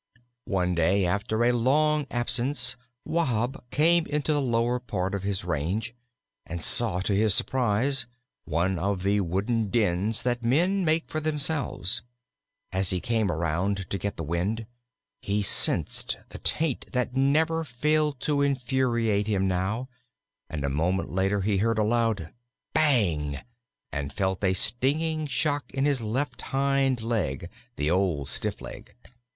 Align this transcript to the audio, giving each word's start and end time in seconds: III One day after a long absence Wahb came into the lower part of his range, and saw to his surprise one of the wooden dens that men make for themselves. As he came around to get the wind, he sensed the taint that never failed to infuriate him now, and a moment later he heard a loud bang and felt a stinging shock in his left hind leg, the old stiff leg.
III 0.15 0.23
One 0.51 0.73
day 0.73 1.05
after 1.05 1.43
a 1.45 1.51
long 1.53 2.07
absence 2.09 2.75
Wahb 3.05 3.63
came 3.69 4.07
into 4.07 4.33
the 4.33 4.41
lower 4.41 4.79
part 4.79 5.13
of 5.13 5.21
his 5.21 5.45
range, 5.45 5.93
and 6.47 6.59
saw 6.59 7.01
to 7.01 7.13
his 7.15 7.35
surprise 7.35 8.07
one 8.45 8.79
of 8.79 9.03
the 9.03 9.19
wooden 9.21 9.69
dens 9.69 10.23
that 10.23 10.41
men 10.43 10.83
make 10.83 11.07
for 11.07 11.19
themselves. 11.19 12.01
As 12.71 12.89
he 12.89 12.99
came 12.99 13.29
around 13.31 13.91
to 13.91 13.99
get 13.99 14.17
the 14.17 14.23
wind, 14.23 14.65
he 15.21 15.43
sensed 15.43 16.17
the 16.29 16.39
taint 16.39 16.91
that 16.93 17.15
never 17.15 17.63
failed 17.63 18.19
to 18.21 18.41
infuriate 18.41 19.27
him 19.27 19.47
now, 19.47 19.87
and 20.49 20.65
a 20.65 20.69
moment 20.69 21.11
later 21.11 21.41
he 21.41 21.57
heard 21.57 21.77
a 21.77 21.83
loud 21.83 22.33
bang 22.73 23.37
and 23.91 24.11
felt 24.11 24.43
a 24.43 24.53
stinging 24.55 25.27
shock 25.27 25.71
in 25.71 25.85
his 25.85 26.01
left 26.01 26.41
hind 26.41 27.01
leg, 27.01 27.51
the 27.75 27.91
old 27.91 28.27
stiff 28.29 28.61
leg. 28.61 28.95